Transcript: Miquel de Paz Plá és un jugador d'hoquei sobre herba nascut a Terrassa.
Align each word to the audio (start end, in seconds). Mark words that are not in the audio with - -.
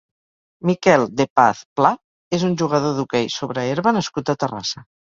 Miquel 0.69 1.05
de 1.19 1.27
Paz 1.41 1.61
Plá 1.81 1.93
és 2.39 2.49
un 2.51 2.59
jugador 2.65 2.97
d'hoquei 2.99 3.33
sobre 3.39 3.69
herba 3.75 3.99
nascut 4.01 4.35
a 4.37 4.39
Terrassa. 4.45 4.91